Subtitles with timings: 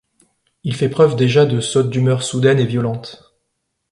[0.63, 3.35] Il fait preuve déjà de sautes d'humeur soudaines et violentes.